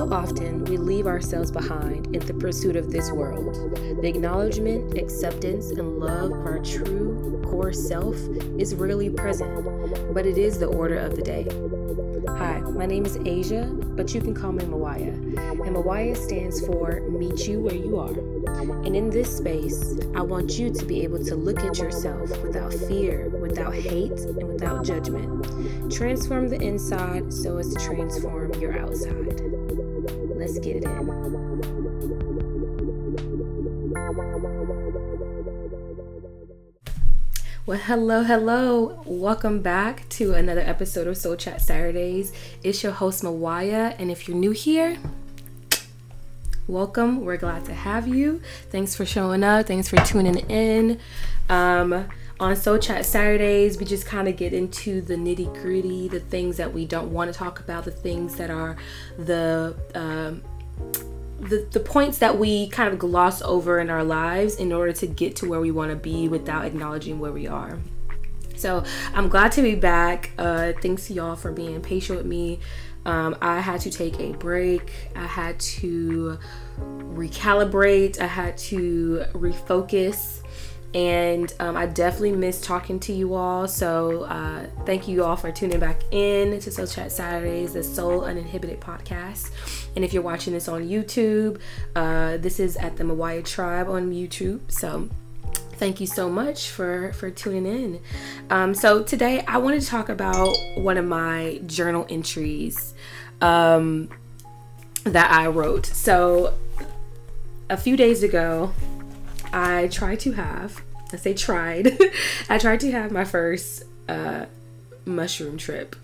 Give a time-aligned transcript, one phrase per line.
[0.00, 3.54] So often, we leave ourselves behind in the pursuit of this world.
[4.00, 8.16] The acknowledgement, acceptance, and love of our true core self
[8.58, 11.46] is rarely present, but it is the order of the day.
[12.38, 15.12] Hi, my name is Asia, but you can call me Mawaya.
[15.66, 18.18] And Mawaya stands for Meet You Where You Are.
[18.86, 22.72] And in this space, I want you to be able to look at yourself without
[22.72, 25.92] fear, without hate, and without judgment.
[25.92, 29.49] Transform the inside so as to transform your outside.
[30.50, 31.06] Let's get it in.
[37.66, 39.00] Well, hello, hello.
[39.06, 42.32] Welcome back to another episode of Sol Chat Saturdays.
[42.64, 43.94] It's your host, Mawaya.
[44.00, 44.98] And if you're new here,
[46.66, 47.24] welcome.
[47.24, 48.42] We're glad to have you.
[48.70, 49.68] Thanks for showing up.
[49.68, 50.98] Thanks for tuning in.
[51.48, 52.08] Um,
[52.40, 56.56] on Sol Chat Saturdays, we just kind of get into the nitty gritty, the things
[56.56, 58.76] that we don't want to talk about, the things that are
[59.18, 60.42] the um,
[61.38, 65.06] the, the points that we kind of gloss over in our lives in order to
[65.06, 67.78] get to where we want to be without acknowledging where we are.
[68.56, 70.30] So I'm glad to be back.
[70.36, 72.60] Uh, thanks to y'all for being patient with me.
[73.06, 74.92] Um, I had to take a break.
[75.16, 76.38] I had to
[76.78, 78.20] recalibrate.
[78.20, 80.39] I had to refocus.
[80.94, 83.68] And um, I definitely miss talking to you all.
[83.68, 88.24] So uh, thank you all for tuning back in to Sol Chat Saturdays, the Soul
[88.24, 89.50] Uninhibited podcast.
[89.94, 91.60] And if you're watching this on YouTube,
[91.94, 94.60] uh, this is at the Mawaya Tribe on YouTube.
[94.70, 95.08] So
[95.80, 98.00] thank you so much for for tuning in
[98.50, 102.92] um, so today i wanted to talk about one of my journal entries
[103.40, 104.10] um,
[105.04, 106.52] that i wrote so
[107.70, 108.70] a few days ago
[109.52, 111.98] i tried to have i say tried
[112.48, 114.46] i tried to have my first uh,
[115.04, 115.96] mushroom trip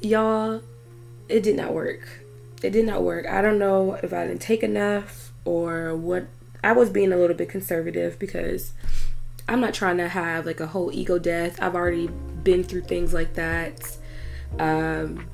[0.00, 0.60] y'all
[1.28, 2.06] it did not work
[2.62, 6.26] it did not work i don't know if i didn't take enough or what
[6.64, 8.72] I was being a little bit conservative because
[9.46, 11.58] I'm not trying to have like a whole ego death.
[11.60, 13.98] I've already been through things like that.
[14.58, 15.26] Um,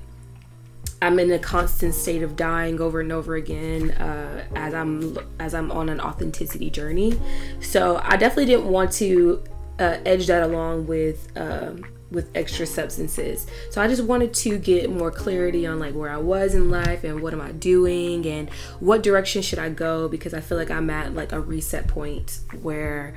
[1.02, 5.54] I'm in a constant state of dying over and over again uh, as I'm as
[5.54, 7.18] I'm on an authenticity journey.
[7.60, 9.42] So I definitely didn't want to
[9.78, 13.46] uh, edge that along with um, with extra substances.
[13.70, 17.04] So I just wanted to get more clarity on like where I was in life
[17.04, 18.50] and what am I doing and
[18.80, 22.40] what direction should I go because I feel like I'm at like a reset point
[22.62, 23.14] where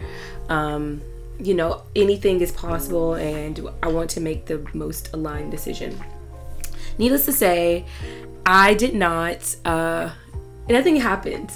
[0.50, 1.02] um
[1.40, 6.00] you know anything is possible and I want to make the most aligned decision.
[6.98, 7.86] Needless to say,
[8.46, 10.12] I did not uh
[10.70, 11.52] nothing happened.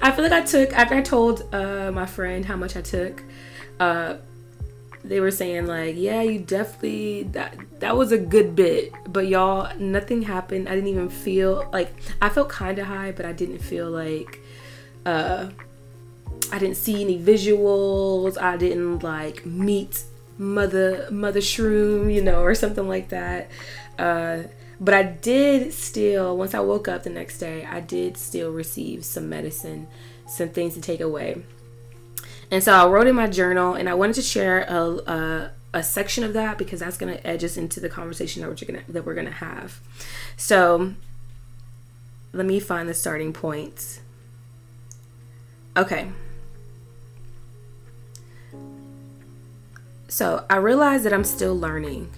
[0.00, 3.22] I feel like I took after I told uh my friend how much I took
[3.80, 4.16] uh
[5.08, 9.70] they were saying like yeah you definitely that that was a good bit but y'all
[9.78, 13.60] nothing happened i didn't even feel like i felt kind of high but i didn't
[13.60, 14.40] feel like
[15.04, 15.48] uh
[16.52, 20.02] i didn't see any visuals i didn't like meet
[20.38, 23.50] mother mother shroom you know or something like that
[23.98, 24.42] uh
[24.78, 29.04] but i did still once i woke up the next day i did still receive
[29.04, 29.86] some medicine
[30.26, 31.42] some things to take away
[32.50, 35.82] and so I wrote in my journal, and I wanted to share a, a, a
[35.82, 38.84] section of that because that's going to edge us into the conversation that we're gonna
[38.88, 39.80] that we're going to have.
[40.36, 40.94] So
[42.32, 44.00] let me find the starting points.
[45.76, 46.10] Okay.
[50.08, 52.10] So I realize that I'm still learning.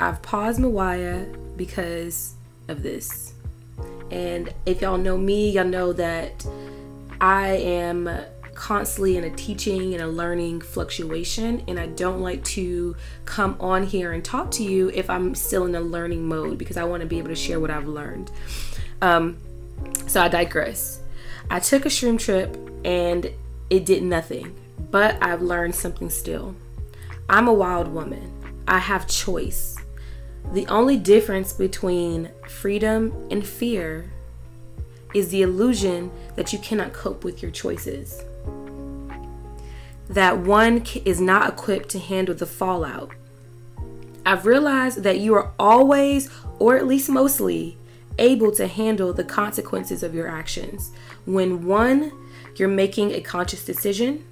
[0.00, 2.34] I've paused Mawaya because
[2.68, 3.32] of this.
[4.10, 6.46] And if y'all know me, y'all know that
[7.20, 8.10] I am
[8.54, 12.94] constantly in a teaching and a learning fluctuation and I don't like to
[13.24, 16.76] come on here and talk to you if I'm still in a learning mode because
[16.76, 18.30] I want to be able to share what I've learned.
[19.00, 19.38] Um,
[20.06, 21.00] so I digress.
[21.50, 23.30] I took a shroom trip and
[23.70, 24.54] it did nothing,
[24.90, 26.54] but I've learned something still.
[27.32, 28.30] I'm a wild woman.
[28.68, 29.76] I have choice.
[30.52, 34.10] The only difference between freedom and fear
[35.14, 38.22] is the illusion that you cannot cope with your choices
[40.08, 43.10] that one is not equipped to handle the fallout.
[44.26, 46.28] I've realized that you are always,
[46.58, 47.78] or at least mostly,
[48.18, 50.92] able to handle the consequences of your actions.
[51.24, 52.12] When one,
[52.56, 54.24] you're making a conscious decision,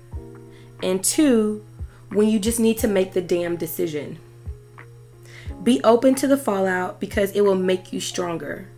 [0.82, 1.64] and two,
[2.10, 4.18] when you just need to make the damn decision.
[5.62, 8.68] Be open to the fallout because it will make you stronger.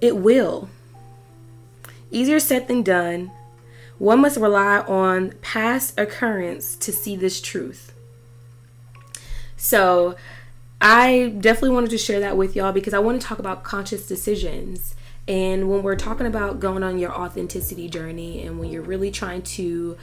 [0.00, 0.68] It will.
[2.10, 3.30] Easier said than done,
[3.98, 7.92] one must rely on past occurrence to see this truth.
[9.56, 10.16] So,
[10.80, 14.06] I definitely wanted to share that with y'all because I want to talk about conscious
[14.06, 14.94] decisions.
[15.26, 19.42] And when we're talking about going on your authenticity journey and when you're really trying
[19.42, 19.96] to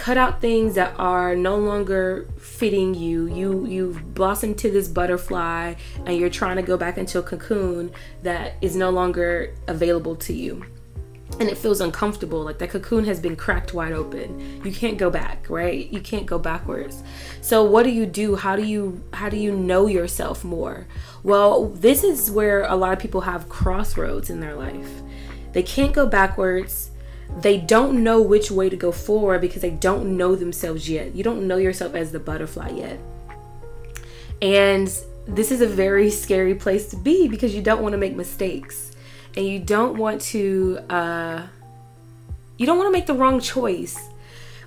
[0.00, 3.26] cut out things that are no longer fitting you.
[3.26, 5.74] You you've blossomed to this butterfly
[6.06, 7.92] and you're trying to go back into a cocoon
[8.22, 10.64] that is no longer available to you.
[11.38, 12.42] And it feels uncomfortable.
[12.42, 14.62] Like that cocoon has been cracked wide open.
[14.64, 15.92] You can't go back right?
[15.92, 17.02] You can't go backwards.
[17.42, 18.36] So what do you do?
[18.36, 20.86] How do you how do you know yourself more?
[21.22, 24.90] Well this is where a lot of people have crossroads in their life.
[25.52, 26.89] They can't go backwards
[27.38, 31.14] they don't know which way to go forward because they don't know themselves yet.
[31.14, 32.98] You don't know yourself as the butterfly yet.
[34.42, 34.88] And
[35.26, 38.92] this is a very scary place to be because you don't want to make mistakes.
[39.36, 41.46] And you don't want to uh,
[42.56, 43.98] you don't want to make the wrong choice.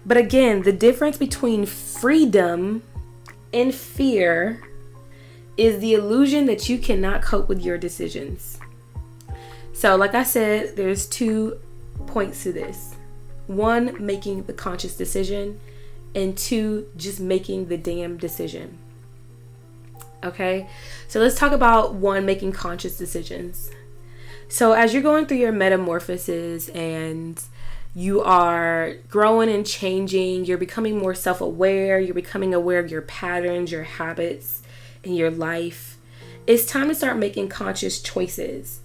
[0.05, 2.83] But again the difference between freedom
[3.53, 4.63] and fear
[5.57, 8.57] is the illusion that you cannot cope with your decisions.
[9.73, 11.59] So like i said there's two
[12.07, 12.95] points to this.
[13.47, 15.59] One making the conscious decision
[16.15, 18.77] and two just making the damn decision.
[20.23, 20.69] Okay?
[21.07, 23.71] So let's talk about one making conscious decisions.
[24.47, 27.41] So, as you're going through your metamorphoses and
[27.95, 33.01] you are growing and changing, you're becoming more self aware, you're becoming aware of your
[33.01, 34.61] patterns, your habits
[35.03, 35.97] and your life,
[36.45, 38.81] it's time to start making conscious choices.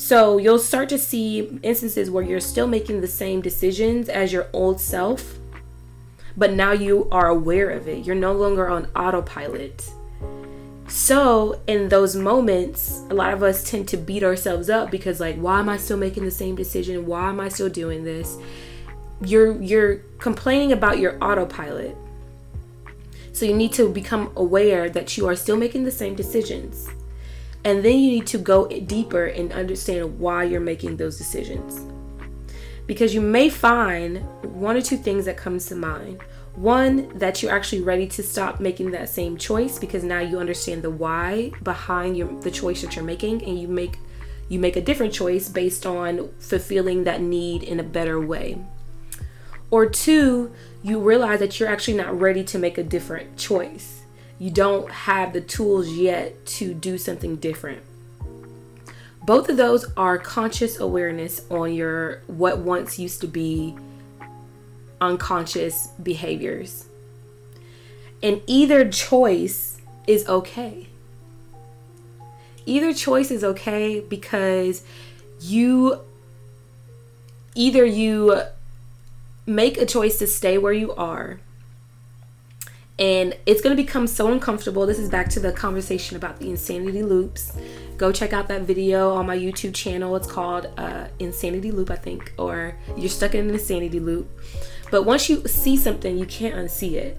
[0.00, 4.46] So, you'll start to see instances where you're still making the same decisions as your
[4.52, 5.38] old self,
[6.36, 8.06] but now you are aware of it.
[8.06, 9.90] You're no longer on autopilot
[10.90, 15.36] so, in those moments, a lot of us tend to beat ourselves up because like,
[15.36, 17.06] why am I still making the same decision?
[17.06, 18.36] Why am I still doing this?
[19.24, 21.96] You're you're complaining about your autopilot.
[23.32, 26.88] So you need to become aware that you are still making the same decisions.
[27.64, 31.80] And then you need to go deeper and understand why you're making those decisions.
[32.86, 36.22] Because you may find one or two things that comes to mind.
[36.54, 40.82] One, that you're actually ready to stop making that same choice because now you understand
[40.82, 43.98] the why behind your the choice that you're making and you make
[44.48, 48.58] you make a different choice based on fulfilling that need in a better way.
[49.70, 50.52] Or two,
[50.82, 54.02] you realize that you're actually not ready to make a different choice.
[54.40, 57.82] You don't have the tools yet to do something different.
[59.22, 63.76] Both of those are conscious awareness on your what once used to be
[64.98, 66.86] unconscious behaviors.
[68.22, 70.88] And either choice is okay.
[72.64, 74.82] Either choice is okay because
[75.38, 76.00] you
[77.54, 78.40] either you
[79.44, 81.40] make a choice to stay where you are
[83.00, 84.84] and it's going to become so uncomfortable.
[84.84, 87.56] This is back to the conversation about the insanity loops.
[87.96, 90.14] Go check out that video on my YouTube channel.
[90.16, 94.28] It's called uh, Insanity Loop, I think, or You're Stuck in an Insanity Loop.
[94.90, 97.18] But once you see something, you can't unsee it.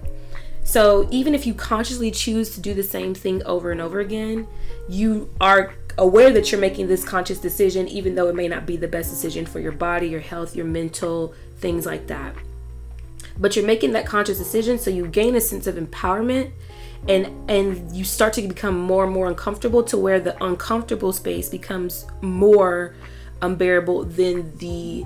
[0.62, 4.46] So even if you consciously choose to do the same thing over and over again,
[4.88, 8.76] you are aware that you're making this conscious decision, even though it may not be
[8.76, 12.36] the best decision for your body, your health, your mental, things like that.
[13.38, 16.52] But you're making that conscious decision, so you gain a sense of empowerment
[17.08, 21.48] and and you start to become more and more uncomfortable to where the uncomfortable space
[21.48, 22.94] becomes more
[23.40, 25.04] unbearable than the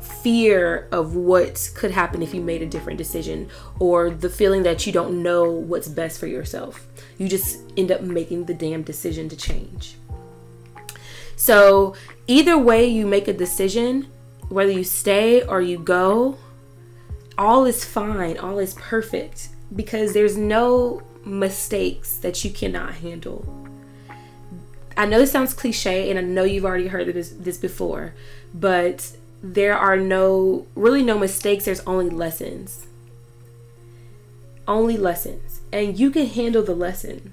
[0.00, 3.48] fear of what could happen if you made a different decision
[3.78, 6.86] or the feeling that you don't know what's best for yourself.
[7.18, 9.96] You just end up making the damn decision to change.
[11.36, 11.94] So,
[12.28, 14.08] either way you make a decision,
[14.48, 16.38] whether you stay or you go,
[17.38, 23.44] all is fine, all is perfect because there's no mistakes that you cannot handle.
[24.96, 28.14] I know this sounds cliche and I know you've already heard this, this before,
[28.52, 32.86] but there are no really no mistakes there's only lessons.
[34.68, 35.60] Only lessons.
[35.72, 37.32] And you can handle the lesson.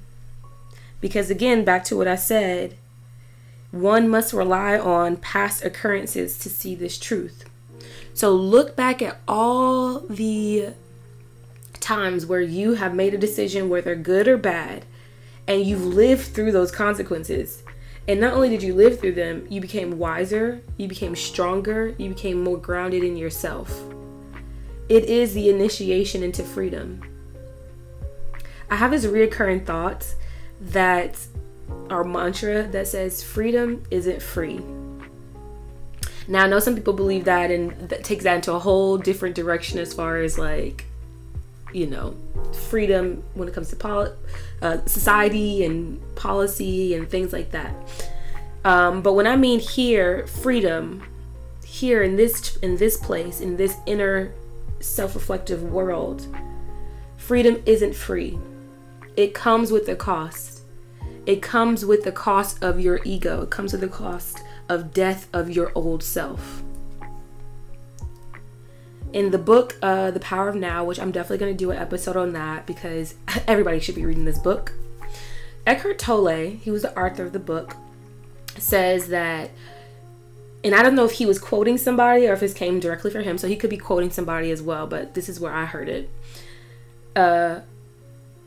[1.01, 2.75] Because again back to what i said
[3.71, 7.45] one must rely on past occurrences to see this truth
[8.13, 10.73] so look back at all the
[11.79, 14.85] times where you have made a decision whether good or bad
[15.47, 17.63] and you've lived through those consequences
[18.09, 22.09] and not only did you live through them, you became wiser, you became stronger, you
[22.09, 23.83] became more grounded in yourself.
[24.89, 27.03] It is the initiation into freedom.
[28.71, 30.11] I have this reoccurring thought
[30.59, 31.23] that
[31.91, 34.59] our mantra that says freedom isn't free.
[36.29, 39.35] Now I know some people believe that and that takes that into a whole different
[39.35, 40.85] direction as far as like
[41.73, 42.15] you know,
[42.69, 44.11] freedom when it comes to poli-
[44.61, 47.73] uh, society and policy and things like that.
[48.65, 51.03] Um, but when I mean here, freedom,
[51.63, 54.33] here in this in this place, in this inner
[54.79, 56.27] self-reflective world,
[57.17, 58.37] freedom isn't free.
[59.15, 60.61] It comes with a cost.
[61.25, 63.43] It comes with the cost of your ego.
[63.43, 66.61] It comes with the cost of death of your old self.
[69.11, 71.77] In the book uh, the power of now which i'm definitely going to do an
[71.77, 73.15] episode on that because
[73.47, 74.73] everybody should be reading this book.
[75.65, 77.75] Eckhart tolle he was the author of the book
[78.57, 79.49] says that
[80.63, 83.23] and i don't know if he was quoting somebody or if this came directly from
[83.23, 85.89] him so he could be quoting somebody as well but this is where i heard
[85.89, 86.09] it.
[87.15, 87.61] Uh,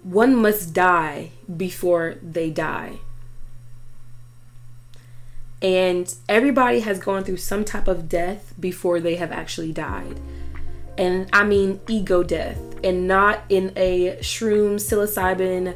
[0.02, 2.98] one must die before they die
[5.62, 10.20] and everybody has gone through some type of death before they have actually died.
[10.98, 15.74] And I mean ego death, and not in a shroom, psilocybin,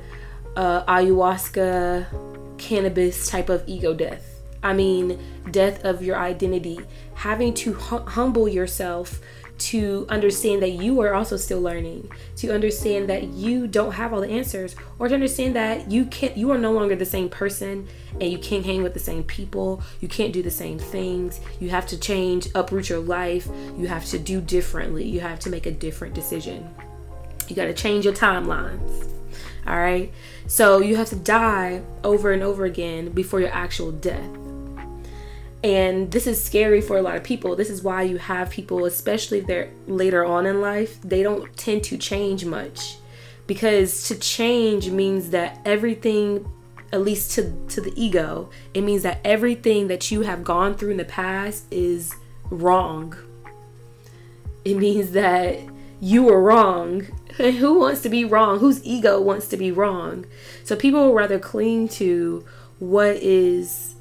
[0.56, 4.24] uh, ayahuasca, cannabis type of ego death.
[4.62, 5.18] I mean
[5.50, 6.80] death of your identity,
[7.14, 9.20] having to hum- humble yourself
[9.58, 14.20] to understand that you are also still learning, to understand that you don't have all
[14.20, 17.86] the answers, or to understand that you can't you are no longer the same person
[18.20, 21.40] and you can't hang with the same people, you can't do the same things.
[21.60, 25.04] You have to change, uproot your life, you have to do differently.
[25.06, 26.68] You have to make a different decision.
[27.48, 29.12] You got to change your timelines.
[29.66, 30.12] All right?
[30.46, 34.45] So you have to die over and over again before your actual death.
[35.66, 37.56] And this is scary for a lot of people.
[37.56, 41.56] This is why you have people, especially if they're later on in life, they don't
[41.56, 42.98] tend to change much.
[43.48, 46.48] Because to change means that everything,
[46.92, 50.92] at least to, to the ego, it means that everything that you have gone through
[50.92, 52.14] in the past is
[52.48, 53.16] wrong.
[54.64, 55.58] It means that
[56.00, 57.00] you were wrong.
[57.38, 58.60] Who wants to be wrong?
[58.60, 60.26] Whose ego wants to be wrong?
[60.62, 62.46] So people will rather cling to
[62.78, 63.95] what is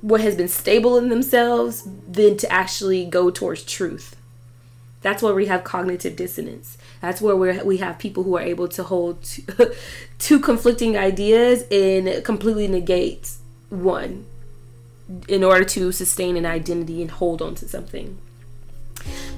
[0.00, 4.16] what has been stable in themselves than to actually go towards truth.
[5.00, 6.76] That's where we have cognitive dissonance.
[7.00, 9.44] That's where we we have people who are able to hold two,
[10.18, 13.30] two conflicting ideas and completely negate
[13.70, 14.26] one
[15.28, 18.18] in order to sustain an identity and hold on to something.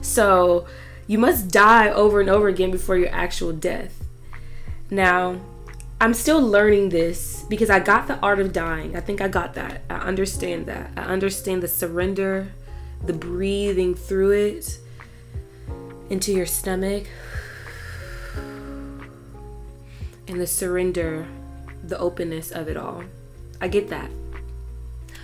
[0.00, 0.66] So
[1.06, 4.02] you must die over and over again before your actual death.
[4.90, 5.40] Now,
[6.00, 8.96] I'm still learning this because I got the art of dying.
[8.96, 9.82] I think I got that.
[9.90, 10.90] I understand that.
[10.96, 12.52] I understand the surrender,
[13.04, 14.78] the breathing through it
[16.08, 17.06] into your stomach,
[20.26, 21.26] and the surrender,
[21.84, 23.04] the openness of it all.
[23.60, 24.10] I get that.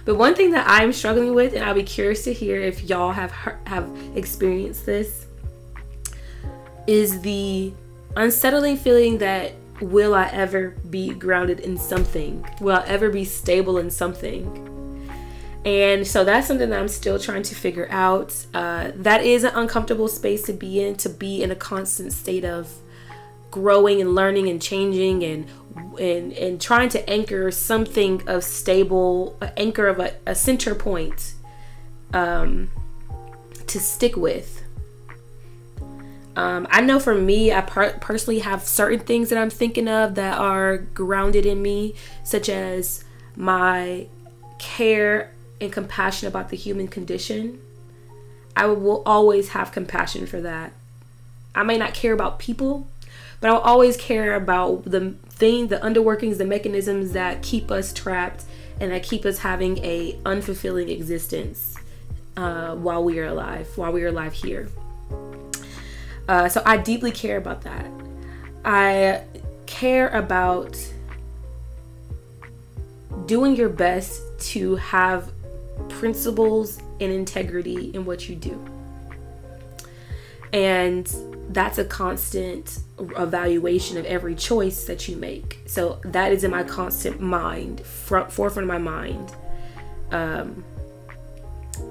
[0.05, 3.13] But one thing that I'm struggling with, and I'll be curious to hear if y'all
[3.13, 3.33] have
[3.67, 5.27] have experienced this,
[6.87, 7.73] is the
[8.15, 12.47] unsettling feeling that will I ever be grounded in something?
[12.61, 14.63] Will I ever be stable in something?
[15.65, 18.47] And so that's something that I'm still trying to figure out.
[18.55, 22.45] Uh, that is an uncomfortable space to be in, to be in a constant state
[22.45, 22.73] of
[23.51, 25.49] growing and learning and changing and
[25.99, 31.35] and and trying to anchor something of stable, an anchor of a, a center point
[32.13, 32.71] um,
[33.67, 34.63] to stick with.
[36.37, 40.15] Um, I know for me, I per- personally have certain things that I'm thinking of
[40.17, 43.03] that are grounded in me, such as
[43.35, 44.07] my
[44.59, 47.59] care and compassion about the human condition.
[48.55, 50.73] I will always have compassion for that.
[51.55, 52.87] I may not care about people,
[53.41, 58.45] but I'll always care about the thing, the underworkings, the mechanisms that keep us trapped
[58.79, 61.75] and that keep us having a unfulfilling existence
[62.37, 64.69] uh, while we are alive, while we are alive here.
[66.29, 67.87] Uh, so I deeply care about that.
[68.65, 69.23] I
[69.67, 70.77] care about
[73.27, 75.33] doing your best to have
[75.89, 78.65] principles and integrity in what you do.
[80.53, 81.13] And
[81.51, 85.61] that's a constant evaluation of every choice that you make.
[85.67, 89.33] So that is in my constant mind, front, forefront of my mind.
[90.11, 90.65] Um,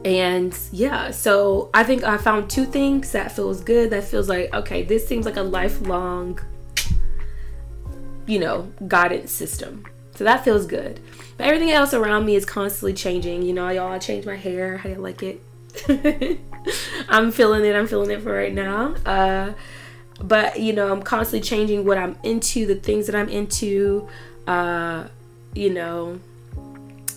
[0.03, 4.53] and yeah so i think i found two things that feels good that feels like
[4.53, 6.39] okay this seems like a lifelong
[8.25, 9.85] you know guidance system.
[10.15, 10.99] So that feels good.
[11.37, 13.41] But everything else around me is constantly changing.
[13.43, 14.77] You know y'all i changed my hair.
[14.77, 15.41] How you like it?
[17.09, 17.75] I'm feeling it.
[17.75, 18.95] I'm feeling it for right now.
[19.05, 19.53] Uh
[20.21, 24.07] but you know i'm constantly changing what i'm into the things that i'm into
[24.47, 25.05] uh
[25.53, 26.17] you know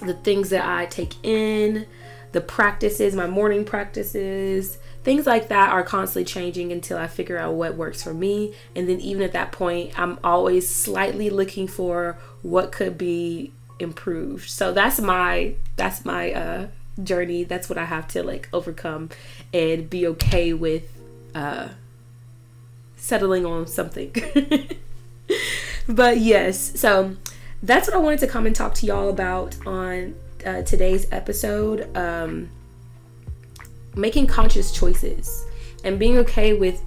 [0.02, 1.86] the things that i take in
[2.32, 7.54] the practices, my morning practices, things like that are constantly changing until I figure out
[7.54, 8.54] what works for me.
[8.76, 14.50] And then even at that point, I'm always slightly looking for what could be improved.
[14.50, 16.66] So that's my that's my uh
[17.02, 17.44] journey.
[17.44, 19.10] That's what I have to like overcome
[19.52, 20.84] and be okay with
[21.34, 21.68] uh
[22.96, 24.14] settling on something.
[25.88, 27.16] but yes, so
[27.62, 30.14] that's what I wanted to come and talk to y'all about on
[30.46, 31.96] uh, today's episode.
[31.96, 32.50] Um,
[33.98, 35.44] making conscious choices
[35.84, 36.82] and being okay with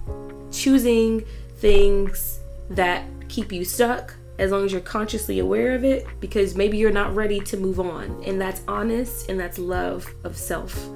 [0.51, 1.23] choosing
[1.57, 2.39] things
[2.69, 6.91] that keep you stuck as long as you're consciously aware of it because maybe you're
[6.91, 10.89] not ready to move on and that's honest and that's love of self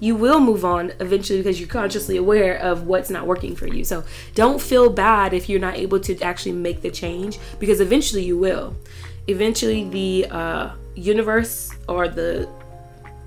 [0.00, 3.84] you will move on eventually because you're consciously aware of what's not working for you
[3.84, 4.02] so
[4.34, 8.38] don't feel bad if you're not able to actually make the change because eventually you
[8.38, 8.74] will
[9.28, 12.48] eventually the uh, universe or the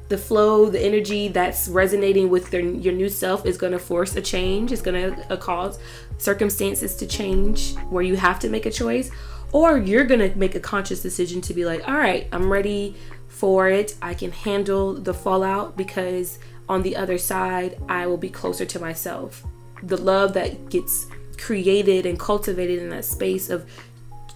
[0.07, 4.15] the flow, the energy that's resonating with their, your new self is going to force
[4.15, 4.71] a change.
[4.71, 5.79] It's going to uh, cause
[6.19, 9.09] circumstances to change where you have to make a choice,
[9.51, 12.95] or you're going to make a conscious decision to be like, all right, I'm ready
[13.27, 13.95] for it.
[14.01, 16.37] I can handle the fallout because
[16.69, 19.43] on the other side, I will be closer to myself.
[19.81, 21.07] The love that gets
[21.37, 23.69] created and cultivated in that space of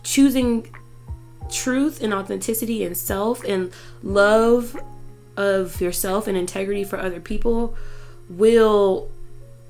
[0.03, 0.74] choosing
[1.51, 3.71] truth and authenticity and self and
[4.03, 4.79] love
[5.37, 7.75] of yourself and integrity for other people
[8.29, 9.09] will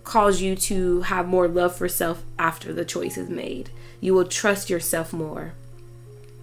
[0.04, 3.70] cause you to have more love for self after the choice is made.
[4.02, 5.54] You will trust yourself more.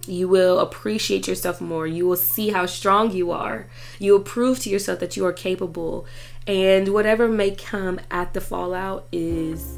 [0.05, 1.85] You will appreciate yourself more.
[1.85, 3.67] You will see how strong you are.
[3.99, 6.05] You will prove to yourself that you are capable.
[6.45, 9.77] And whatever may come at the fallout is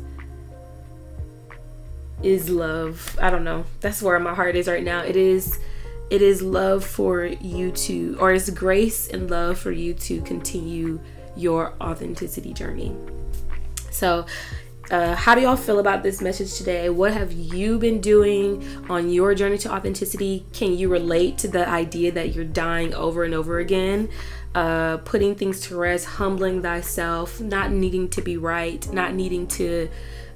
[2.24, 3.18] is love.
[3.22, 3.66] I don't know.
[3.82, 5.02] That's where my heart is right now.
[5.02, 5.60] It is
[6.10, 11.00] it is love for you to, or it's grace and love for you to continue
[11.36, 12.96] your authenticity journey.
[13.92, 14.26] So,
[14.90, 16.90] uh, how do y'all feel about this message today?
[16.90, 20.48] What have you been doing on your journey to authenticity?
[20.52, 24.10] Can you relate to the idea that you're dying over and over again?
[24.56, 29.90] Uh, putting things to rest, humbling thyself, not needing to be right, not needing to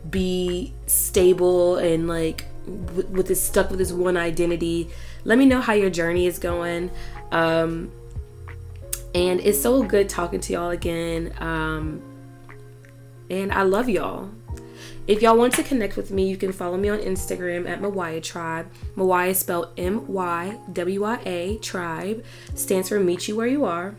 [0.09, 4.89] be stable and like with, with this stuck with this one identity
[5.25, 6.91] let me know how your journey is going.
[7.31, 7.91] Um,
[9.15, 11.33] and it's so good talking to y'all again.
[11.39, 12.01] Um,
[13.29, 14.29] and I love y'all.
[15.05, 18.23] If y'all want to connect with me, you can follow me on Instagram at Mawaya
[18.23, 18.71] Tribe.
[18.95, 22.23] Mawaya spelled M Y W I A Tribe,
[22.55, 23.95] stands for Meet You Where You Are.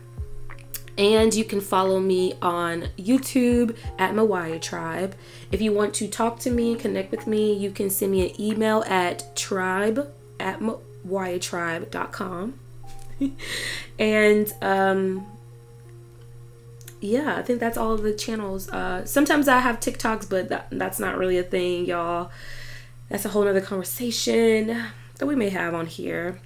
[0.97, 5.15] And you can follow me on YouTube at Mawaya Tribe.
[5.51, 8.41] If you want to talk to me, connect with me, you can send me an
[8.41, 10.61] email at tribe at
[11.05, 12.59] wayatribe.com.
[13.99, 15.25] and um,
[17.01, 18.69] yeah, I think that's all of the channels.
[18.69, 22.31] Uh, sometimes I have TikToks, but that, that's not really a thing, y'all.
[23.09, 24.67] That's a whole nother conversation
[25.17, 26.39] that we may have on here.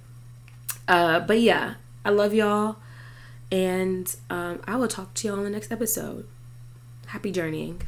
[0.86, 2.76] Uh, but yeah, I love y'all.
[3.52, 6.26] And um, I will talk to y'all in the next episode.
[7.06, 7.82] Happy journeying.